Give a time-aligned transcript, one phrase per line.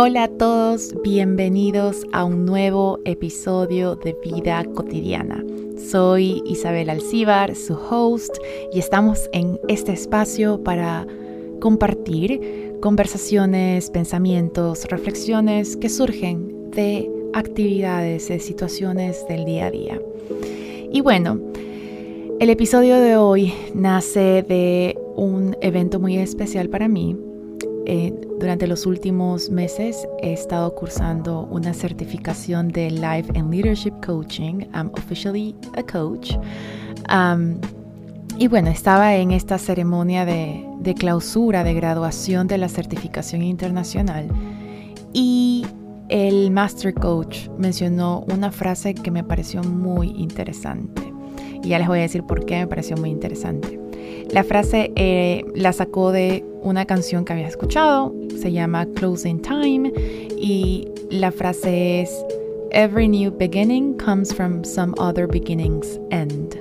[0.00, 5.44] Hola a todos, bienvenidos a un nuevo episodio de Vida Cotidiana.
[5.90, 8.32] Soy Isabel Alcíbar, su host,
[8.72, 11.04] y estamos en este espacio para
[11.60, 20.00] compartir conversaciones, pensamientos, reflexiones que surgen de actividades, de situaciones del día a día.
[20.92, 21.40] Y bueno,
[22.38, 27.16] el episodio de hoy nace de un evento muy especial para mí
[27.90, 34.66] eh, durante los últimos meses he estado cursando una certificación de Life and Leadership Coaching.
[34.74, 36.34] I'm officially a coach.
[37.10, 37.58] Um,
[38.36, 44.28] y bueno, estaba en esta ceremonia de, de clausura, de graduación de la certificación internacional.
[45.14, 45.64] Y
[46.10, 51.10] el Master Coach mencionó una frase que me pareció muy interesante.
[51.62, 53.77] Y ya les voy a decir por qué me pareció muy interesante.
[54.30, 59.92] La frase eh, la sacó de una canción que había escuchado, se llama Closing Time
[60.36, 62.24] y la frase es
[62.70, 66.54] Every new beginning comes from some other beginning's end.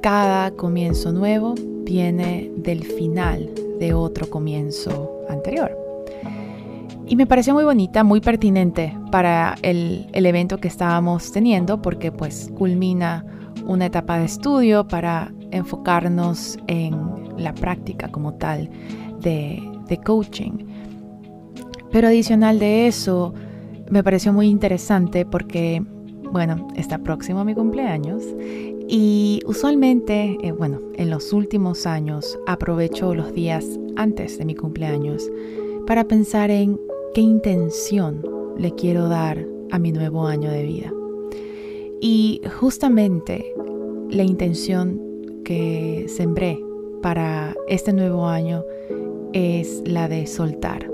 [0.00, 5.76] Cada comienzo nuevo viene del final de otro comienzo anterior.
[7.06, 12.12] Y me pareció muy bonita, muy pertinente para el, el evento que estábamos teniendo porque
[12.12, 13.24] pues culmina
[13.66, 16.96] una etapa de estudio para enfocarnos en
[17.36, 18.70] la práctica como tal
[19.20, 19.62] de,
[20.04, 20.66] coaching.
[21.90, 23.32] Pero adicional de eso,
[23.90, 25.82] me pareció muy interesante porque,
[26.32, 28.22] bueno, está próximo a mi cumpleaños
[28.86, 33.64] y usualmente, eh, bueno, en los últimos años aprovecho los días
[33.96, 35.30] antes de mi cumpleaños
[35.86, 36.78] para pensar en
[37.14, 38.22] qué intención
[38.58, 40.92] le quiero dar a mi nuevo año de vida.
[42.00, 43.44] Y justamente
[44.10, 45.07] la intención
[45.44, 46.58] que sembré
[47.02, 48.64] para este nuevo año
[49.32, 50.90] es la de soltar,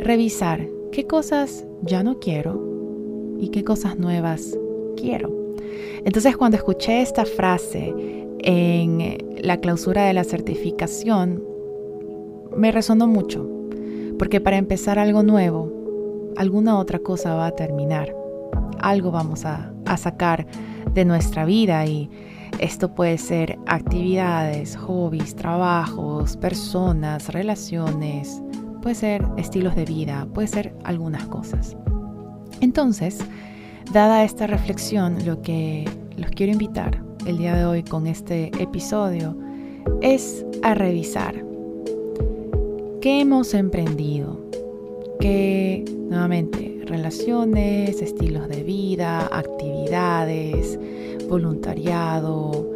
[0.00, 4.56] revisar qué cosas ya no quiero y qué cosas nuevas
[4.96, 5.32] quiero.
[6.04, 7.94] Entonces cuando escuché esta frase
[8.40, 11.42] en la clausura de la certificación,
[12.56, 13.48] me resonó mucho,
[14.18, 15.72] porque para empezar algo nuevo,
[16.36, 18.14] alguna otra cosa va a terminar,
[18.80, 20.46] algo vamos a, sacar
[20.92, 22.10] de nuestra vida y
[22.58, 28.42] esto puede ser actividades, hobbies, trabajos, personas, relaciones,
[28.82, 31.76] puede ser estilos de vida, puede ser algunas cosas.
[32.60, 33.18] Entonces,
[33.92, 35.84] dada esta reflexión, lo que
[36.16, 39.36] los quiero invitar el día de hoy con este episodio
[40.00, 41.44] es a revisar
[43.00, 44.40] qué hemos emprendido,
[45.20, 50.78] qué nuevamente relaciones, estilos de vida, actividades,
[51.28, 52.68] voluntariado,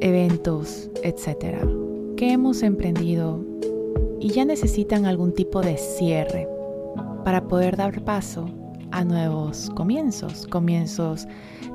[0.00, 1.60] eventos, etcétera,
[2.16, 3.44] que hemos emprendido
[4.20, 6.48] y ya necesitan algún tipo de cierre
[7.24, 8.48] para poder dar paso
[8.90, 11.26] a nuevos comienzos, comienzos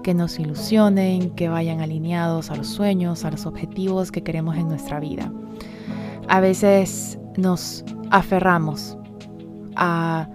[0.04, 4.68] que nos ilusionen, que vayan alineados a los sueños, a los objetivos que queremos en
[4.68, 5.32] nuestra vida.
[6.28, 8.98] A veces nos aferramos
[9.76, 10.30] a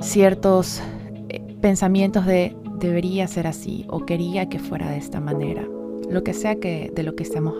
[0.00, 0.82] ciertos
[1.28, 5.66] eh, pensamientos de debería ser así o quería que fuera de esta manera,
[6.10, 7.54] lo que sea que de lo que estemos,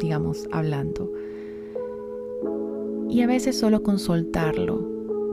[0.00, 1.10] digamos, hablando.
[3.08, 4.80] Y a veces solo con soltarlo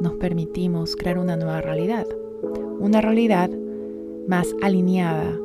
[0.02, 2.08] nos permitimos crear una nueva realidad,
[2.80, 3.50] una realidad
[4.28, 5.38] más alineada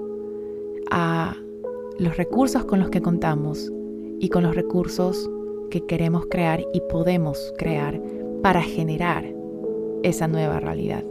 [0.91, 1.37] a
[1.99, 3.73] los recursos con los que contamos
[4.21, 5.31] y con los recursos
[5.71, 8.01] que queremos crear y podemos crear
[8.43, 9.25] para generar
[10.03, 11.05] esa nueva realidad.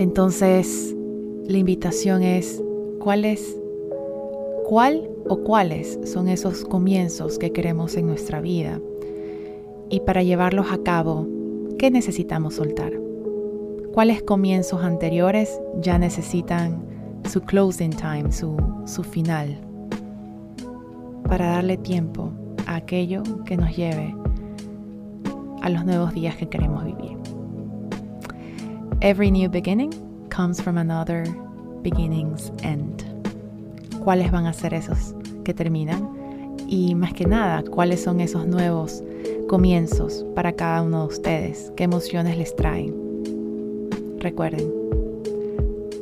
[0.00, 0.96] Entonces,
[1.46, 2.62] la invitación es,
[3.00, 3.26] ¿cuál
[4.66, 8.80] cuál o cuáles son esos comienzos que queremos en nuestra vida?
[9.90, 11.26] Y para llevarlos a cabo,
[11.78, 12.94] ¿qué necesitamos soltar?
[13.92, 16.82] ¿Cuáles comienzos anteriores ya necesitan
[17.30, 19.60] su closing time, su, su final?
[21.24, 22.32] Para darle tiempo
[22.66, 24.14] a aquello que nos lleve
[25.60, 27.19] a los nuevos días que queremos vivir.
[29.02, 29.94] Every new beginning
[30.28, 31.24] comes from another
[31.82, 33.02] beginning's end.
[34.04, 36.06] ¿Cuáles van a ser esos que terminan?
[36.68, 39.02] Y más que nada, ¿cuáles son esos nuevos
[39.48, 41.72] comienzos para cada uno de ustedes?
[41.76, 42.94] ¿Qué emociones les traen?
[44.18, 44.70] Recuerden,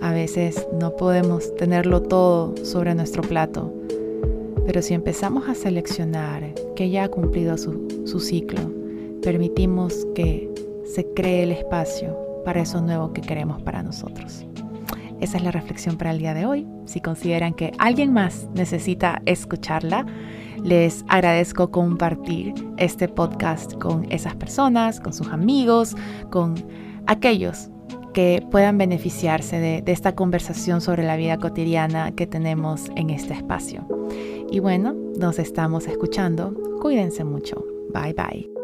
[0.00, 3.72] a veces no podemos tenerlo todo sobre nuestro plato,
[4.66, 8.60] pero si empezamos a seleccionar que ya ha cumplido su, ciclo,
[9.22, 10.52] permitimos que
[10.84, 14.46] se cree el espacio para eso nuevo que queremos para nosotros.
[15.20, 16.66] esa es la reflexión para el día de hoy.
[16.86, 20.06] Si consideran que alguien más necesita escucharla,
[20.64, 25.94] les agradezco compartir este podcast con esas personas, con sus amigos,
[26.30, 26.54] con
[27.06, 27.68] aquellos
[28.14, 33.34] que puedan beneficiarse de, de, esta conversación sobre la vida cotidiana que tenemos en este
[33.34, 33.86] espacio.
[34.50, 36.54] Y bueno, nos estamos escuchando.
[36.80, 37.62] Cuídense mucho.
[37.92, 38.57] Bye bye.